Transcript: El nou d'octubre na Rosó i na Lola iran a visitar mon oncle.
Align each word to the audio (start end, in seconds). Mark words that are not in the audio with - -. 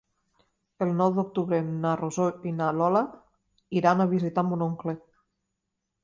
El 0.83 0.91
nou 1.01 1.11
d'octubre 1.17 1.57
na 1.83 1.91
Rosó 1.99 2.25
i 2.51 2.53
na 2.61 2.69
Lola 2.77 3.03
iran 3.81 4.01
a 4.01 4.09
visitar 4.15 4.45
mon 4.47 4.65
oncle. 4.69 4.97